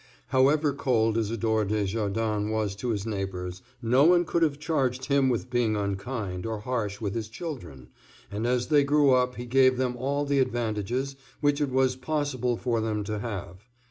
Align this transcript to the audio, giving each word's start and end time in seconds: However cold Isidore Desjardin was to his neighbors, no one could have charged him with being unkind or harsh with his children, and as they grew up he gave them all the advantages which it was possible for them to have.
However 0.29 0.73
cold 0.73 1.15
Isidore 1.15 1.63
Desjardin 1.63 2.49
was 2.49 2.75
to 2.77 2.89
his 2.89 3.05
neighbors, 3.05 3.61
no 3.83 4.03
one 4.03 4.25
could 4.25 4.41
have 4.41 4.57
charged 4.57 5.05
him 5.05 5.29
with 5.29 5.51
being 5.51 5.75
unkind 5.75 6.43
or 6.47 6.61
harsh 6.61 6.99
with 6.99 7.13
his 7.13 7.29
children, 7.29 7.89
and 8.31 8.47
as 8.47 8.69
they 8.69 8.83
grew 8.83 9.11
up 9.11 9.35
he 9.35 9.45
gave 9.45 9.77
them 9.77 9.95
all 9.95 10.25
the 10.25 10.39
advantages 10.39 11.15
which 11.39 11.61
it 11.61 11.69
was 11.69 11.95
possible 11.95 12.57
for 12.57 12.81
them 12.81 13.03
to 13.03 13.19
have. 13.19 13.67